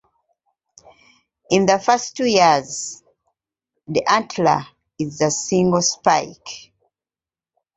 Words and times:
In 1.51 1.67
the 1.67 1.77
first 1.77 2.17
two 2.17 2.25
years, 2.25 3.03
the 3.87 4.03
antler 4.11 4.65
is 4.97 5.21
a 5.21 5.29
single 5.29 5.83
spike. 5.83 6.73